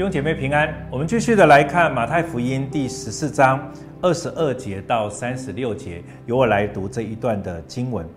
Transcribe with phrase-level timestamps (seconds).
[0.00, 3.70] 弟兄姐妹平安，我们继续的来看马太福音第十四章
[4.00, 8.08] 二十二节到三十六节，由我来读这一段的经文。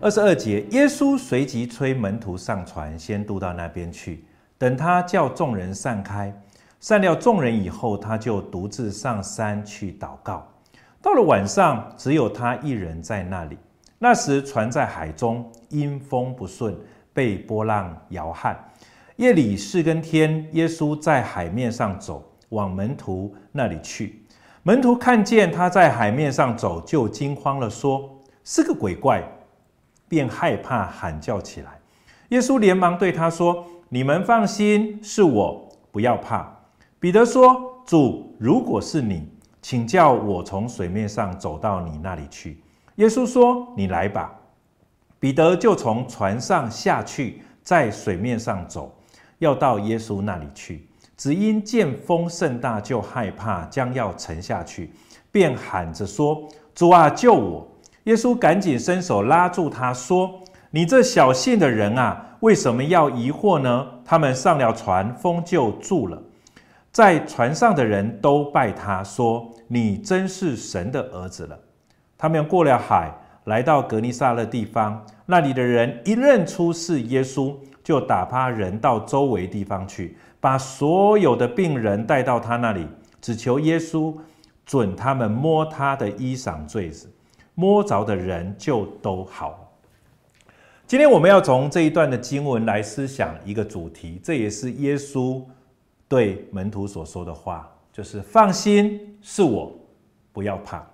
[0.00, 4.24] 二十二节，耶稣随即催门徒上船，先渡到那边去。
[4.56, 6.34] 等他叫众人散开，
[6.80, 10.50] 散了众人以后，他就独自上山去祷告。
[11.02, 13.58] 到了晚上，只有他一人在那里。
[13.98, 16.74] 那时船在海中，因风不顺，
[17.12, 18.56] 被波浪摇撼。
[19.16, 24.24] 夜里四更天，耶稣在海面上走，往门徒那里去。
[24.62, 28.08] 门徒看见他在海面上走，就惊慌了，说
[28.42, 29.22] ：“是个鬼怪。”
[30.08, 31.78] 便害怕，喊叫起来。
[32.28, 36.50] 耶稣连忙对他说：“你们放心，是我，不要怕。”
[36.98, 39.28] 彼得说：“主，如果是你，
[39.60, 42.62] 请叫我从水面上走到你那里去。”
[42.96, 44.32] 耶稣说：“你来吧。”
[45.18, 48.94] 彼得就从船上下去，在水面上走。
[49.42, 54.92] 要到耶稣那里去，只因见风甚大，就害怕，将要沉下去，
[55.32, 57.68] 便喊着说：“主啊，救我！”
[58.04, 66.22] 耶稣赶紧伸手拉住他，说：“你这小信的人啊，为什么要疑惑呢？”他们上了船，风就住了。
[66.92, 71.58] 在船上的人都拜他，说：“你真是神的儿子了。”
[72.16, 73.12] 他们过了海，
[73.46, 77.52] 来到格尼撒勒地方，那里的人一认出是耶稣。
[77.82, 82.86] 就打发人到周围地方去，把所有的病人带到他那里，
[83.20, 84.14] 只求耶稣
[84.64, 87.10] 准他们摸他的衣裳坠子，
[87.54, 89.72] 摸着的人就都好。
[90.86, 95.42] 今天我们要从这一段的经文来思想一个主题，这也是耶稣
[96.06, 99.72] 对门徒所说的话，就是放心，是我，
[100.32, 100.86] 不要怕。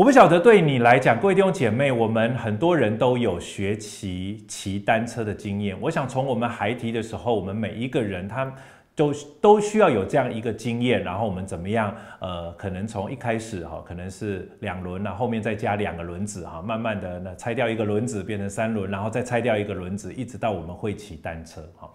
[0.00, 5.78] 我不晓得对你来讲，各位弟兄姐妹，我们很多人都有学骑骑单车的经验。
[5.78, 8.50] 我想从我们孩提的时候，我们每一个人他
[8.96, 9.12] 都
[9.42, 11.04] 都需要有这样一个经验。
[11.04, 11.94] 然后我们怎么样？
[12.18, 21.86] 呃，可能从一开始哈，可能是两轮，然后后面再加两个轮子哈，慢慢的呢拆掉一个轮子变成三轮，然后再拆掉一个轮子，一直到我们会骑单车哈。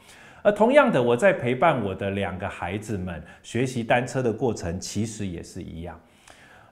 [0.43, 5.99] 而同样的，我在陪伴我的两个孩子们学习单车的过程，其实也是一样。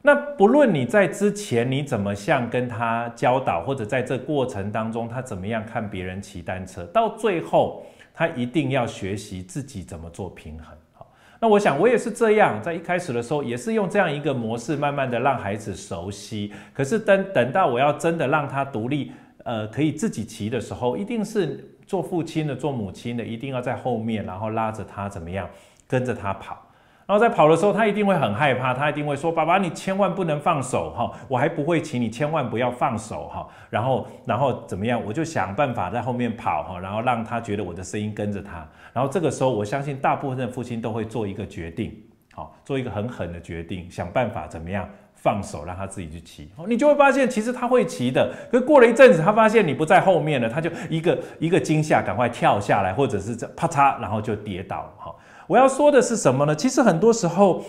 [0.06, 10.78] 那不论你在之前你怎么像跟他教导，或者在这过程当中他怎么样看别人骑单车，到最后他一定要学习自己怎么做平衡。
[10.92, 11.10] 好，
[11.40, 16.54] 那我想我也是这样，在一开始的时候也是用这样一个模式，慢慢的让孩子熟悉。
[16.74, 19.14] 可是等等到我要真的让他独立，
[19.46, 25.50] 呃，可以自己骑的时候，一定是做父亲的、做母亲的，一定要在后面，然后拉着他怎么样，
[25.88, 26.62] 跟着他跑。
[27.06, 35.02] 然后在跑的时候，他一定会很害怕，他一定会说：“爸爸，你千万不能放手哈，我还不会骑，你千万不要放手哈。”然后，然后怎么样？
[35.06, 38.66] 我就想办法在后面跑哈，然后让他觉得我的声音跟着他。
[38.94, 41.94] 然后这个时候，我相信大部分的父亲都会做一个决定，
[42.34, 46.50] 好，做一个很狠的决定，想办法怎么样放手，让他自己去骑。
[46.68, 48.32] 你就会发现，其实他会骑的。
[48.50, 55.14] 可是过了一阵子，他发现你不在后面了，他就一个一个惊吓，赶快跳下来，或者是这啪嚓，然后就跌倒哈。
[55.48, 56.56] 我要说的是什么呢？
[56.56, 57.64] 其实很多时候，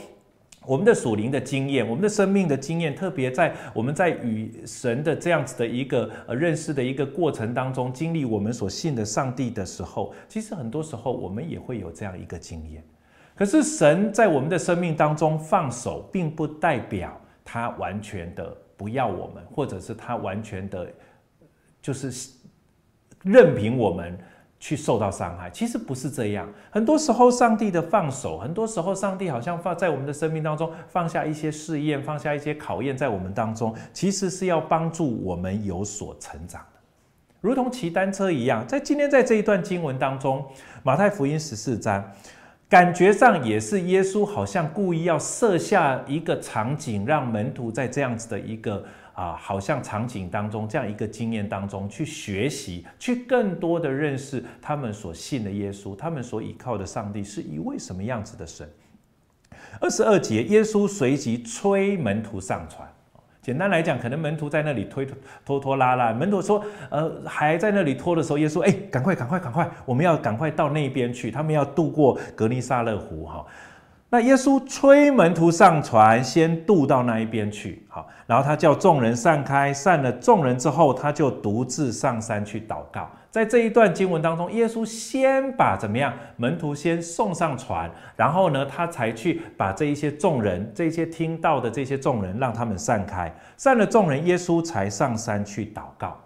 [0.66, 12.82] 我们的属灵的经验，我们的生命的经验，特别在我们在与神的这样子的一个呃认识的一个过程当中，经历我们所信的上帝的时候，其实很多时候我们也会有这样一个经验。
[13.34, 20.88] 可是神在我们的生命当中放手，并不代表他完全的不要我们，或者是他完全的，
[21.82, 22.30] 就是
[23.22, 24.16] 任凭我们。
[24.64, 26.48] 去受到伤害，其实不是这样。
[26.70, 36.80] 很多时候，上帝的放手，很多时候，上帝好像放在我们的生命当中放下一些试验，放下一些考验在我们当中，其实是要帮助我们有所成长的。
[37.42, 40.42] 如同骑单车一样，在今天在这一段经文当中，
[40.82, 42.02] 马太福音十四章，
[42.66, 48.82] 感觉上也是耶稣好像故意要设下一个场景，让门徒在这样子的一个。
[49.14, 58.68] 啊，好像场景当中这样一个经验当中去学习，去更多的认识他们所信的耶稣，他们所依靠的上帝是一位什么样子的神。
[59.80, 62.88] 二十二节，耶稣随即催门徒上船。
[63.40, 65.06] 简单来讲，可能门徒在那里推
[65.44, 73.44] 拖拖拉拉，门徒说，呃，还在那里拖的时候，耶稣，哎，赶快，赶快，赶快，我们要赶快到那边去，他们要渡过格尼撒勒湖，哈。
[74.14, 83.10] 那耶稣催门徒上船，先渡到那一边去，好，然后他叫众人散开，散了众人之后，他就独自上山去祷告。
[83.28, 96.16] 在这一段经文当中，耶稣先把怎么样门徒先送上船，然后呢，他才去把这一些众人，这些听到的这些众人，让他们散开，散了众人，耶稣才上山去祷告。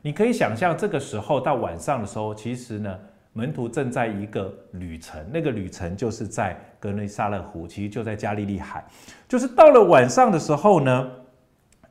[0.00, 2.98] 你可以想象，这个时候到晚上的时候，其实呢，
[3.36, 8.82] 门徒正在一个旅程，那个旅程就是在格内沙勒湖，其实就在加利利海。
[9.28, 11.10] 就是到了晚上的时候呢，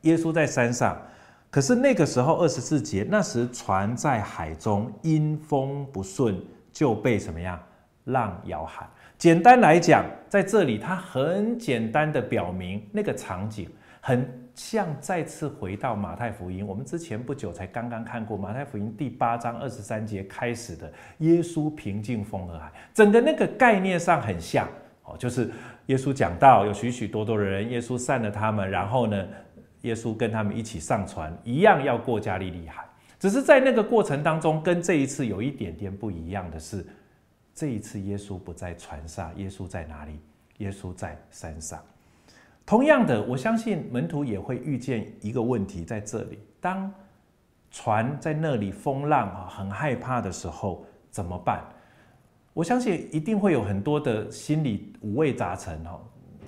[0.00, 1.00] 耶稣在山上，
[1.48, 6.36] 可是那个时候二十四节，那时船在海中，因风不顺，
[6.72, 7.56] 就被什么样？
[8.06, 8.88] 浪摇撼。
[9.16, 13.70] 简单来讲，在这里他很简单的表明那个场景，
[14.00, 16.66] 很像再次回到马太福音。
[16.66, 24.68] 我们之前不久才刚刚看过马太福音第八章二十三节开始的耶稣平静风和海，整个那个概念上很像
[25.04, 25.50] 哦，就是
[25.86, 29.28] 耶稣讲道，有许许多多的人，耶稣散了他们，然后呢，
[29.82, 32.82] 耶稣跟他们一起上船，一样要过加利利海。
[33.20, 36.84] 只是在那个过程当中，跟这一次有一点点不一样的是。
[37.54, 40.20] 这一次，耶稣不在船上，耶稣在哪里？
[40.58, 41.82] 耶稣在山上。
[42.66, 46.92] 同样的，我相信门徒也会遇见一个问题，在这里，当
[47.70, 51.64] 船在那里风浪啊，很害怕的时候，怎么办？
[52.52, 56.00] 我相信一定会有很多的心里五味杂陈哦。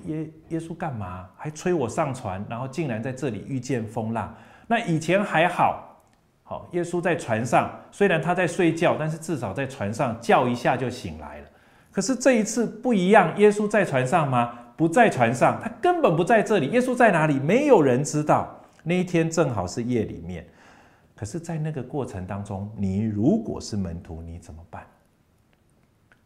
[0.06, 1.28] 耶耶稣干嘛？
[1.36, 4.34] 还催我上船，然后竟然在这里遇见风浪。
[4.66, 5.84] 那以前还好。
[6.42, 11.46] 好，耶稣在船上，虽然他在睡觉，但是至少在船上叫一下就醒来了。
[11.92, 14.58] 可是这一次不一样，耶稣在船上吗？
[14.78, 16.70] 不在船上，他根本不在这里。
[16.70, 17.40] 耶稣在哪里？
[17.40, 18.62] 没有人知道。
[18.84, 20.46] 那一天正好是夜里面。
[21.16, 24.86] 可是，在那个过程当中，你如果是门徒，你怎么办？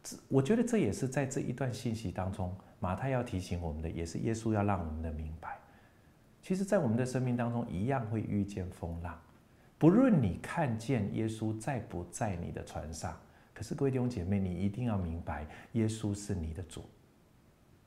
[0.03, 5.57] 这我觉得这也是在这一段信息当中，马太要提醒我们的，也是耶稣要让我们的明白。
[6.43, 9.19] 其实，在我们的生命当中，一样会遇见风浪。
[9.79, 13.19] 不论你看见耶稣在不在你的船上，
[13.55, 16.85] 可是各位弟兄姐妹，你一定要明白，耶稣是你的主，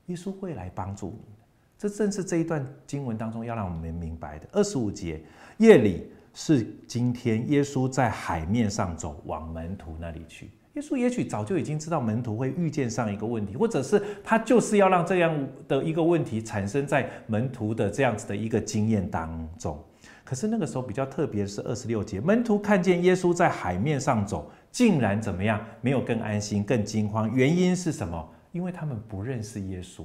[0.06, 1.34] 耶稣会来帮助你。
[1.78, 4.48] 这正是这一段经文当中要让我们明白的。
[4.52, 5.20] 二十五节，
[5.58, 10.50] 夜里是今天，耶稣在海面上走，往门徒那里去。
[10.74, 19.82] 耶稣也许早就已经知道门徒会遇见上一个问题，或者是他就是要让这样的一个问题产生在门徒的这样子的一个经验当中。
[20.22, 25.58] 可是那个时候比较特别的是二十六节，门徒看见耶稣在海面上走，竟然怎么样？
[25.80, 27.30] 没有更安心、更惊慌。
[27.34, 28.28] 原因是什么？
[28.52, 30.04] 因为他们不认识耶稣，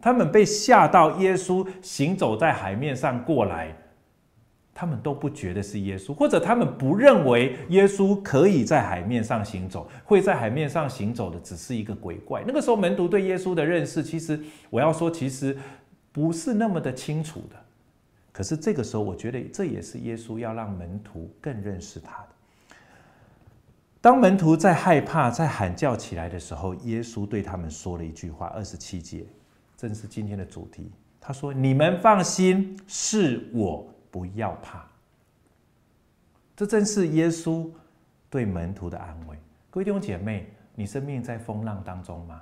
[0.00, 3.76] 他们被吓到耶稣行走在海面上过来，
[4.72, 12.42] 他们都不觉得是耶稣，或者他们不认为耶稣可以在海面上行走，会在海面上行走的只是一个鬼怪。
[12.46, 14.40] 那个时候门徒对耶稣的认识，其实
[14.70, 15.56] 我要说，其实
[16.12, 17.56] 不是那么的清楚的。
[18.32, 22.28] 可是这个时候，我觉得这也是耶稣要让门徒更认识他的。
[24.00, 29.26] 当门徒在害怕、在喊叫起来的时候，耶稣对他们说了一句话：二十七节，
[29.76, 30.90] 正是今天的主题。
[31.20, 34.86] 他说：“你们放心，是我，不要怕。”
[36.56, 37.70] 这正是耶稣
[38.30, 39.36] 对门徒的安慰。
[39.68, 42.40] 各位弟兄姐妹，你生命在风浪当中吗？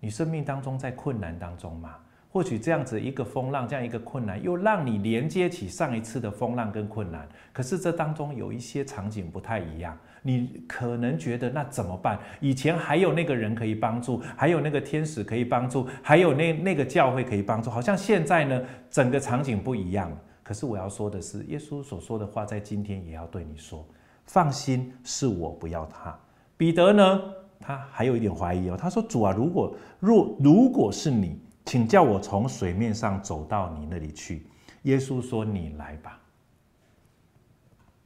[0.00, 1.96] 你生命当中在困难当中吗？
[2.32, 7.28] 或许这样子一个风浪，这样一个困难，又让你连接起上一次的风浪跟困难。
[7.52, 12.16] 可是这当中有一些场景不太一样，你可能觉得那怎么办？
[12.38, 20.16] 以前还有那个人可以帮助，还有那个天使可以帮助，还有那那个教会可以帮助，好像现在呢，整个场景不一样了。
[20.44, 23.84] 可是我要说的是，耶稣所说的话，在今天也要对你说：
[24.26, 26.16] 放心，是我，不要他。
[26.56, 27.22] 彼得呢，
[27.58, 31.36] 他还有一点怀疑哦，他说：主啊，如果若如果是你。
[31.64, 34.46] 请叫我从水面上走到你那里去。
[34.82, 36.20] 耶稣说：“你来吧。”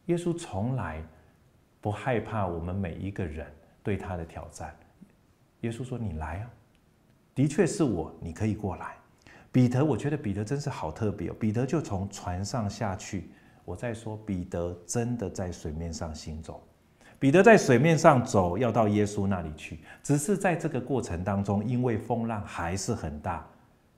[0.06, 1.02] 耶稣从来
[1.80, 3.46] 不害怕我们每一个人
[3.82, 4.76] 对他的挑战。
[5.60, 6.50] 耶稣说：“你来啊！”
[7.34, 8.96] 的确是我，你可以过来。
[9.50, 11.36] 彼得，我觉得彼得真是好特别哦。
[11.38, 13.30] 彼得就从船上下去。
[13.64, 16.62] 我再说，彼得真的在水面上行走。
[17.24, 19.78] 彼得在水面上走，要到耶稣那里去。
[20.02, 23.48] 只是在这个过程当中，因为风浪还是很大。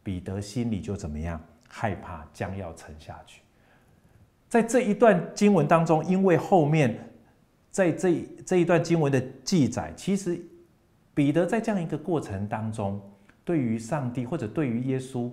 [0.04, 1.40] 彼得心里就怎么样？
[1.68, 3.42] 害怕将要沉下去。
[4.48, 6.96] 在这一段经文当中，因为后面
[7.72, 10.40] 在这这一段经文的记载，其实
[11.12, 13.00] 彼得在这样一个过程当中，
[13.44, 15.28] 对于上帝或者对于耶稣，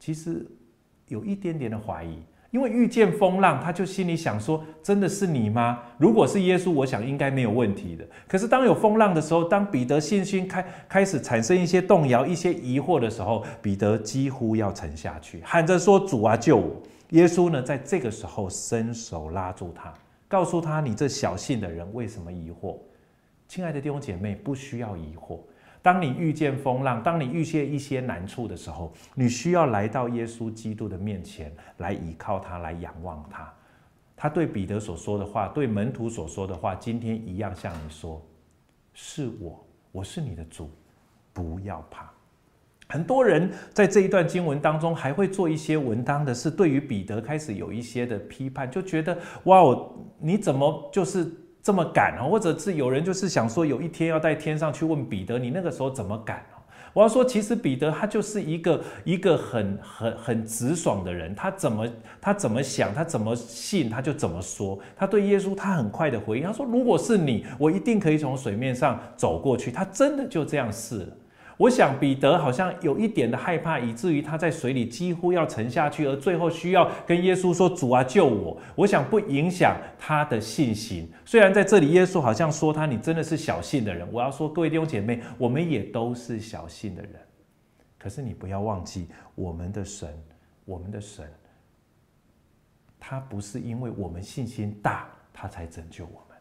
[0.00, 0.46] 其实
[1.08, 2.22] 有一点点的怀疑。
[2.54, 5.80] 因为遇见风浪，他就心里想说：“真的是你吗？
[5.98, 8.06] 如果是耶稣，我想应该没有问题的。
[8.28, 16.80] 可是当有风浪的时候，当彼得信心开开始产生一些动摇、一些疑惑的时候，彼得几乎要沉下去，喊着说：‘主啊，救我！’
[17.10, 19.92] 耶稣呢，在这个时候伸手拉住他，
[20.28, 22.76] 告诉他：‘你这小信的人，为什么疑惑？’
[23.48, 25.40] 亲爱的弟兄姐妹，不需要疑惑。”
[25.84, 33.52] 当你遇见风浪，当你遇见一些难处的时候，你需要来到耶稣基督的面前，来倚靠他，来仰望他。
[34.16, 38.24] 他对彼得所说的话，对门徒所说的话，今天一样向你说：
[38.94, 39.62] 是我，
[39.92, 40.70] 我是你的主，
[41.34, 42.10] 不要怕。”
[42.88, 49.62] 很多人在这一段经文当中，还会做一些文章的是对于彼得开始有一些的批判，就觉得哇，
[50.18, 51.30] 你怎么就是
[51.64, 52.22] 这么敢啊？
[52.22, 56.44] 或者是有人就是想说，有一天要在天上去问彼得，你那个时候怎么敢？
[56.92, 61.88] 我要说，其实彼得他就是一个一个很很很直爽的人，他怎么
[62.20, 64.78] 他怎么想，他怎么信，他就怎么说。
[64.94, 71.06] 他对耶稣，他很快的回应，他说：“如果是你，我一定可以从水面上走过去。”他真的就这样试了。
[71.56, 81.08] 我想彼得好像有一点的害怕，以至于他在水里几乎要沉下去，而最后需要跟耶稣说：“主啊，救我！”我想不影响他的信心。
[81.24, 87.12] 虽然在这里耶稣好像说他：“你真的是小信的人。”我要说，各位弟兄姐妹，我们也都是小信的人。
[87.98, 90.12] 可是你不要忘记，我们的神，
[90.64, 91.24] 我们的神，
[92.98, 96.36] 他不是因为我们信心大，他才拯救我们，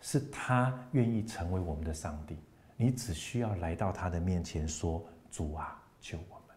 [0.00, 2.38] 是他愿意成为我们的上帝。
[2.82, 6.56] 你只需要来到他的面前，说：“主啊，救我们。”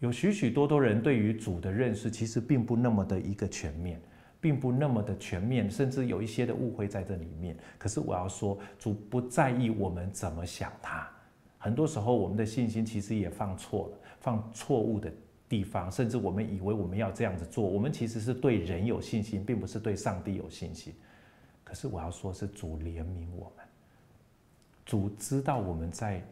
[0.00, 4.00] 有许许多多人对于主的认识，其实并不那么的一个全面，
[4.40, 7.54] 并不那么的全面，甚至有一些的误会在这里面。
[7.76, 11.06] 可是我要说，主不在意我们怎么想他。
[11.58, 15.12] 很多时候，我们的信心其实也放错了，放错误的
[15.50, 20.94] 地方，甚至我们以为我们要这样子做，我们其实是对人有信心，并不是对上帝有信心。
[21.62, 23.67] 可是我要说，是主怜悯我们。
[24.88, 26.24] 主知道我们在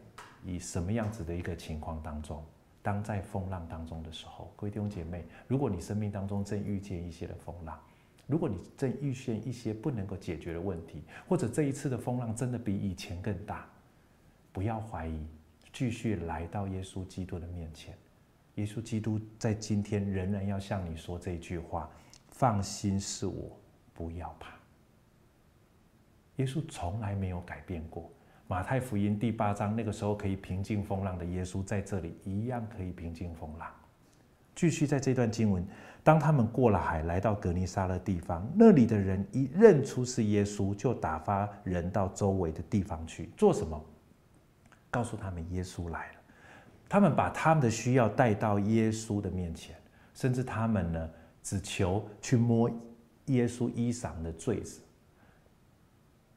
[0.43, 2.43] 以什么样子的一个情况当中，
[2.81, 7.79] 当在风浪当中的时候，各位弟兄姐妹，如果你生命当中正遇见一些的风浪，
[8.25, 13.69] 如果你正遇见一些不能够解决的问题，或者这一次的风浪真的比以前更大，
[14.51, 15.27] 不要怀疑，
[15.71, 17.95] 继续来到耶稣基督的面前。
[18.55, 21.87] 耶稣基督在今天仍然要向你说这句话：
[22.29, 23.55] 放心，是我，
[23.93, 24.55] 不要怕。
[26.37, 28.09] 耶稣从来没有改变过。
[28.49, 33.67] 马太福音第八章，那个时候可以平静风浪的耶稣，在这里一样可以平静风浪。
[34.55, 35.67] 继续在这段经文，
[36.01, 43.83] 当他们过了海，来到格尼撒勒地方，那里的人一认出是耶稣，就打发人到周围的地方去做什么？
[44.89, 46.19] 告诉他们耶稣来了。
[46.87, 49.75] 他们把他们的需要带到耶稣的面前，
[50.13, 51.09] 甚至他们呢，
[51.43, 52.71] 只求去摸
[53.25, 54.79] 耶稣衣裳的坠子。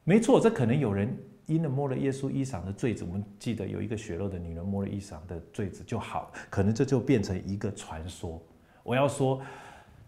[0.03, 1.17] 没错，这可能有人。
[1.53, 8.41] 因了摸了耶稣衣裳的坠子，我们记得有一个血肉的女人摸了衣裳的坠子就好，可能这就变成一个传说。
[8.83, 9.41] 我要说，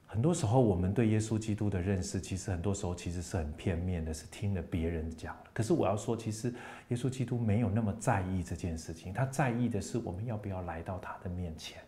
[0.08, 5.36] 很多时候我们对耶稣基督的认识，其实很多时候其实是很片面的，是听了别人讲。
[5.54, 6.54] 可是我要说，其实
[6.88, 11.82] 耶稣基督没有那么在意这件事情，他在意的是我们要不要来到他的面前。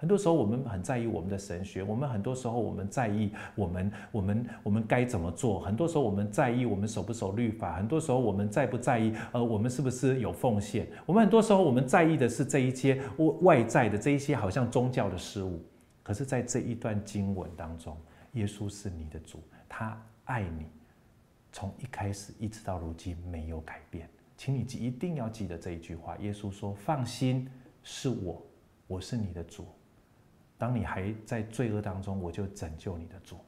[0.00, 15.62] 很多时候我们很在意我们的神学，我们很多时候我们在意我们我们我们该怎么做，很多时候我们在意我们守不守律法，很多时候我们在不在意呃我们是不是有奉献，我们很多时候我们在意的是这一些外外在的这一些好像宗教的事物，
[16.02, 17.94] 可是在这一段经文当中，
[18.32, 19.38] 耶稣是你的主，
[19.68, 20.64] 他爱你，
[21.52, 27.46] 从一开始一直到如今没有改变，请你记一定要记得这一句话，耶稣说：“放心，
[27.82, 28.42] 是我，
[28.86, 29.66] 我是你的主。”
[30.60, 33.38] 当你还在罪恶当中，我就拯救你的主，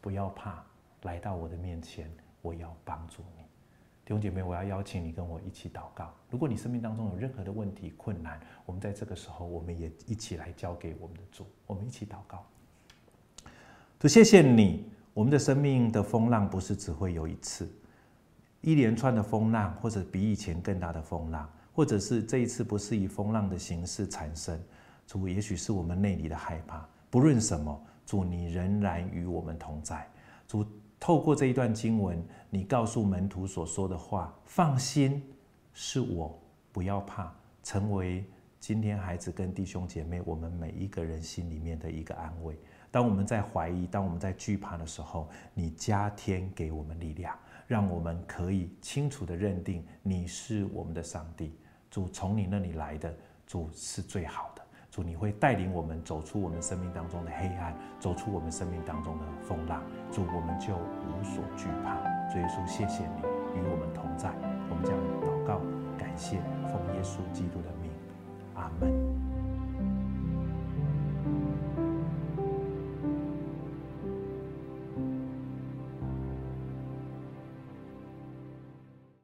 [0.00, 0.64] 不要怕，
[1.02, 2.10] 来到我的面前，
[2.40, 3.42] 我要帮助你。
[4.06, 6.14] 弟兄姐妹，我要邀请你跟我一起祷告。
[6.30, 12.42] 如果你生命当中有任何的问题、困难，我们在这个时候，我们也一起来交给我们的主，我们一起祷告。
[14.00, 17.70] 主，谢谢你，我们的生命的风浪不是只会有一次，
[18.62, 24.58] 一连串的风浪，或者比以前更大的风浪，或者是这一次不是以风浪的形式产生。
[25.06, 30.08] 主，也许是我们内里的害怕，不论什么，主你仍然与我们同在。
[30.48, 30.66] 主，
[30.98, 35.22] 透过这一段经文，你告诉门徒所说的话，放心，
[35.72, 36.40] 是我，
[36.70, 38.24] 不要怕，成为
[38.60, 42.58] 今天孩子跟弟兄姐妹，我们每一个人心里面的一个安慰。
[42.90, 51.58] 当我们在怀疑，当我们在惧怕的时候，你加添给我们力量，让我们可以清楚地认定你是我们的上帝。
[51.90, 53.14] 主，从你那里来的，
[53.46, 54.51] 主是最好。
[54.92, 59.82] 主，你会带领我们走出我们生命当中的黑暗，走出我们生命当中的风浪。
[60.10, 61.96] 主，我们就无所惧怕。
[62.30, 63.22] 主耶稣，谢谢你
[63.58, 64.30] 与我们同在。
[64.68, 65.62] 我们将祷告，
[65.96, 66.36] 感谢，
[66.68, 67.90] 奉耶稣基督的名，
[68.54, 69.31] 阿门。